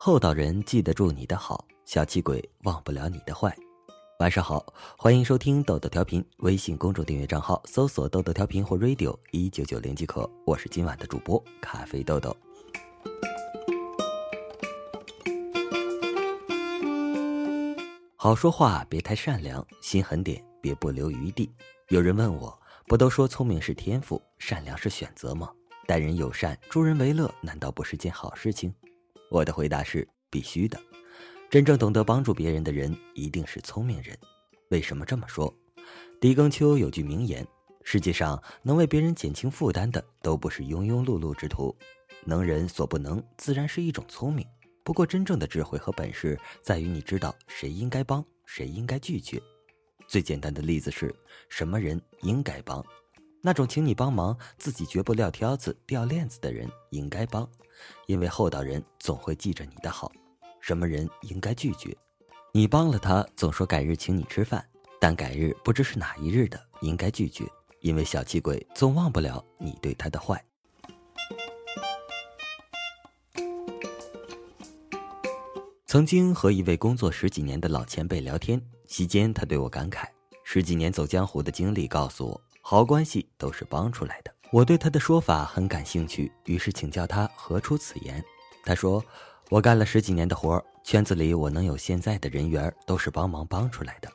[0.00, 3.52] 厚道人记得住你的好，小气鬼忘不了你的坏。
[4.20, 4.64] 晚上好，
[4.96, 10.30] 欢迎收听豆豆调频，微信公众订阅账号搜索“豆豆调频”或 “radio 一九九零”即可。
[10.46, 12.34] 我是今晚的主播咖啡豆豆。
[18.14, 21.50] 好说话别太善良，心狠点别不留余地。
[21.88, 22.56] 有人问我，
[22.86, 25.50] 不都说聪明是天赋，善良是选择吗？
[25.88, 28.72] 待人友善，助人为乐，难道不是件好事情？
[29.30, 30.78] 我的回答是必须的。
[31.50, 34.16] 真正懂得帮助别人的人，一定是聪明人。
[34.68, 35.54] 为什么这么说？
[36.20, 37.46] 狄更秋有句名言：
[37.82, 41.74] 世界上能为别人减轻负担的，都不是庸庸碌碌之徒。
[42.24, 44.46] 能人所不能，自然是一种聪明。
[44.84, 49.40] 不过，真正的智慧和本事，在于你知道谁应该帮，谁应该拒绝。
[50.06, 51.14] 最简单的例子是，
[51.48, 52.84] 什么人应该帮？
[53.40, 57.48] 那种请你帮忙，自己绝不撂挑子、掉链子的人，应该帮，
[58.06, 60.10] 因为厚道人总会记着你的好。
[60.60, 61.96] 什么人应该拒绝？
[62.52, 64.64] 你帮了他，总说改日请你吃饭，
[65.00, 67.44] 但改日不知是哪一日的，应该拒绝，
[67.80, 70.44] 因为小气鬼总忘不了你对他的坏。
[75.86, 80.06] 曾经和一位工作十几年的老前辈聊天，席间他对我感慨：
[80.44, 82.47] 十几年走江湖的经历告诉我。
[82.70, 84.30] 好关系都是帮出来的。
[84.50, 88.22] 我对他的说法很感兴趣，于是请教他何出此言。
[88.62, 89.02] 他说
[89.48, 94.12] ：“我干了十几年的活儿，圈子里我能有现在的人缘，都是帮忙帮出来的。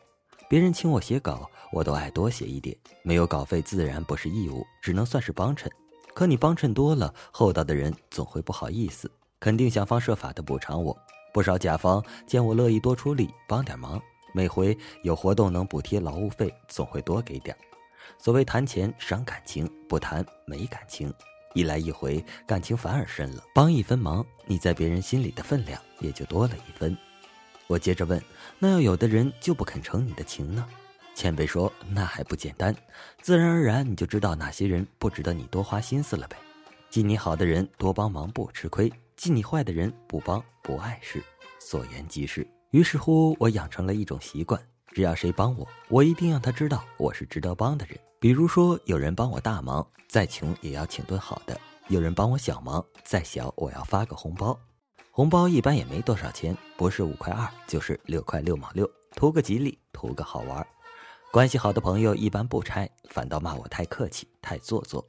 [0.47, 2.77] 别人请我写稿，我都爱多写一点。
[3.01, 5.67] 没有稿费自然不是义务，只能算是帮衬。
[6.13, 9.09] 可你帮衬多了，厚道的人总会不好意思，
[9.39, 10.95] 肯定想方设法的补偿我。
[11.33, 13.99] 不少甲方见我乐意多出力帮点忙，
[14.31, 17.59] 每回有活动能补贴劳务费，总会多给点儿。”
[18.17, 21.13] 所谓谈钱伤感情，不谈没感情，
[21.53, 23.43] 一来一回，感情反而深了。
[23.53, 26.97] 帮一分忙，你在别人心里的分量也就多了一分。
[27.67, 28.21] 我接着问：
[28.59, 30.67] 那要有的人就不肯成你的情呢？
[31.15, 32.75] 前辈说：那还不简单，
[33.21, 36.35] 自然而然你就知道哪些人不值得你多花心思了呗。
[36.89, 41.23] 记你好的人多帮忙不吃亏，记你坏的人不帮不碍事，
[41.59, 42.45] 所言即是。
[42.71, 44.59] 于是乎，我养成了一种习惯。
[44.93, 47.97] 只要谁帮我，我一定让他知道我是值得帮的人。
[48.19, 51.55] 比如说，有人帮我大忙，再穷也要请顿好的；
[51.87, 54.57] 有人帮我小忙，再小我要发个红包。
[55.09, 60.65] 红包一般也没多少钱，不是五块二，就是六块六毛六，图个吉利，图个好玩。
[61.31, 65.03] 关系好的朋友一般不拆，反倒骂我太客气、太做作；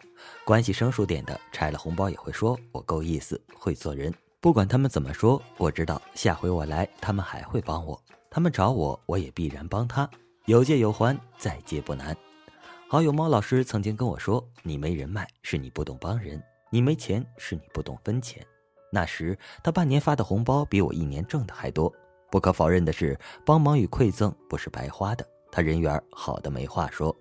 [0.46, 4.12] 关系生疏点的，拆了红包也会说我够意思、会做人。
[4.40, 8.02] 不管他们怎么说，我知道下回我来，他们还会帮我。
[8.34, 10.10] 他们找我，我也必然帮他。
[10.46, 12.16] 有借有还，再借不难。
[12.88, 16.36] 好友猫老师曾经跟我说：“你没人脉，是你不懂帮人；
[16.68, 18.44] 你没钱，是你不懂分钱。”
[18.90, 21.92] 那时他半年发的红包比我一年挣的还多。
[22.28, 27.16] 不可否认的是，帮忙与馈赠不是白花的，他人缘好的没话说。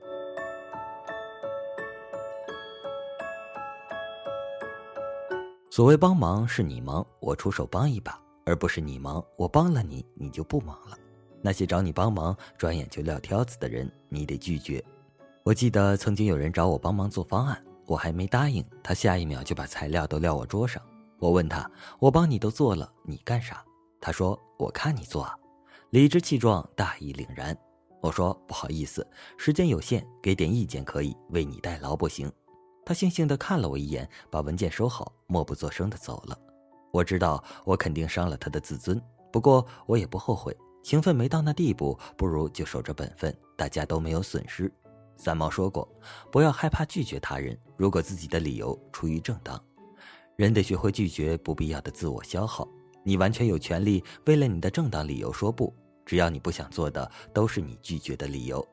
[5.69, 10.97] 所谓帮忙，是你忙，我出手帮一把，而不是你忙，我帮了你，你就不忙了。
[11.41, 14.83] 那些找你帮忙，转眼就撂挑子的人，你得拒绝。
[15.43, 20.81] 我记得曾经有人找我帮忙做方案，我还没答应，他下一秒就把材料都撂我桌上。
[21.19, 23.63] 我问他：“我帮你都做了，你干啥？”
[23.99, 25.35] 他说：“我看你做啊。”
[25.91, 27.57] 理直气壮，大义凛然。
[28.01, 29.05] 我说：“不好意思，
[29.37, 32.31] 时间有限，给点意见可以，为你代劳不行。”
[32.85, 36.37] 他悻悻地看了我一眼，把文件收好，默不作声地走了。
[36.93, 40.55] 我知道我肯定伤了他的自尊，不过我也不后悔。
[40.83, 44.71] 情分没到那地步，不如就守着本分，大家都没有损失。
[45.17, 45.91] 三毛说过
[46.31, 49.59] ：“不要害怕拒绝他人，如果自己的理由出于正当。
[50.35, 52.67] 人得学会拒绝不必要的自我消耗。
[53.01, 55.73] 你完全有权利为了你的正当理由说不，
[56.05, 58.63] 只要你不想做的，都是你拒绝的理由。”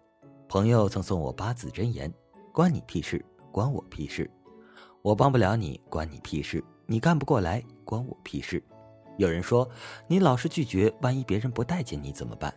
[0.46, 2.12] 朋友曾送我八字真言
[2.52, 4.30] ：“关你屁事，关我屁事。
[5.00, 6.62] 我帮不了你，关你屁事。
[6.90, 8.60] 你干不过来，关我屁事。”
[9.16, 9.68] 有人说，
[10.08, 12.52] 你老是拒绝，万一别人不待见你怎么办？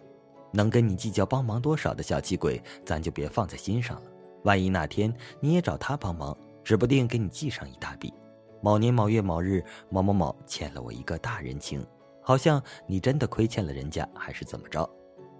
[0.51, 4.09] 能跟你计较帮忙多少的小气鬼，咱就别放在心上了。
[4.43, 8.11] 万一哪天你也找他帮忙，指不定给你记上一大笔。
[8.59, 11.85] 某年某月某日，某某某欠了我一个大人情，
[12.19, 14.89] 好像你真的亏欠了人家，还是怎么着？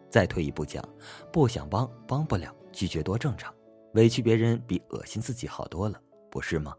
[0.08, 0.88] 再退一步讲，
[1.32, 3.52] 不想帮，帮不了，拒绝多正常。
[3.96, 6.76] 委屈别人比恶心自己好多了，不是吗？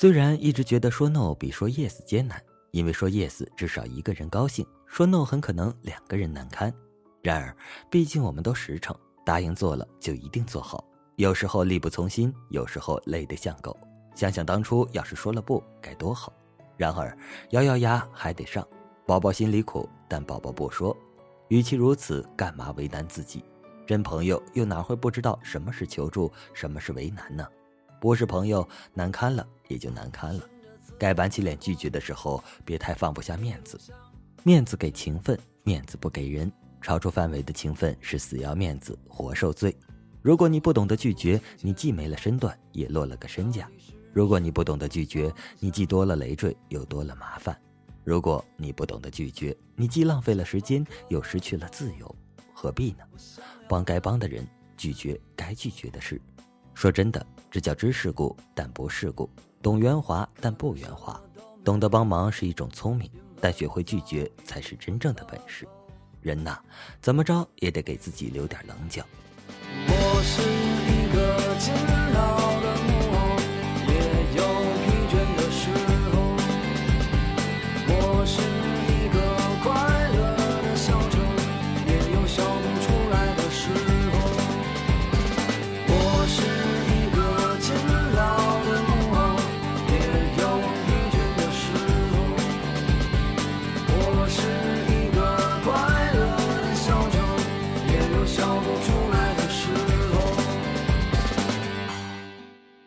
[0.00, 6.72] 虽然一直觉得说 no 比说 yes 艰难，因为说 yes 至少一个人高兴，说 no 很可能两个人难堪。
[7.20, 7.54] 然而，
[7.90, 10.82] 毕竟我们都实诚，答应做了就一定做好。
[11.16, 13.76] 有时候力不从心，有时候累得像狗。
[14.14, 16.32] 想想当初要是说了不该多好。
[16.78, 17.14] 然而
[17.50, 18.66] 咬咬牙还得上，
[19.06, 20.96] 宝宝心里苦，但宝宝不说。
[21.48, 23.44] 与其如此，干嘛为难自己？
[23.86, 27.46] 真朋友又哪会不知道什么是求助，什么是为难呢？
[28.00, 30.42] 不是朋友，难堪了也就难堪了。
[30.98, 33.78] 该板起脸拒绝的时候，别太放不下面子。
[34.42, 36.50] 面子给情分，面子不给人。
[36.80, 39.76] 超出范围的情分是死要面子，活受罪。
[40.22, 43.68] 如果你不懂得拒绝，你既没了身段，也落了个身价。
[44.14, 47.54] 如果你不懂得拒绝，你既多了累赘，又多了麻烦。
[48.02, 52.16] 如果你不懂得拒绝，你既浪费了时间，又失去了自由，
[52.54, 53.04] 何必呢？
[53.68, 56.20] 帮该帮的人，拒绝该拒绝的事。
[56.72, 59.28] 说真的，这叫知世故，但不世故；
[59.60, 61.20] 懂圆滑，但不圆滑。
[61.64, 63.10] 懂得帮忙是一种聪明，
[63.40, 65.66] 但学会拒绝才是真正的本事。
[66.20, 66.58] 人呐，
[67.02, 69.04] 怎么着也得给自己留点棱角。
[69.88, 70.40] 我是
[70.86, 71.89] 一个坚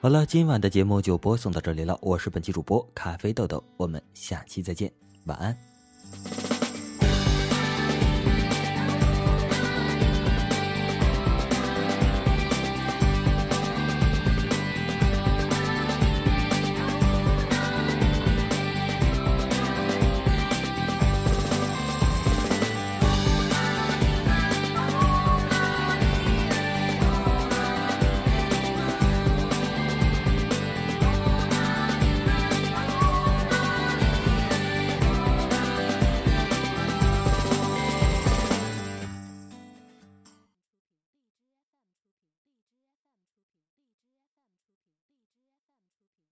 [0.04, 1.98] 好了，今晚的节目就播送到这里了。
[2.02, 4.92] 我是本期主播咖啡豆豆，我们下期再见，
[5.28, 5.58] 晚安。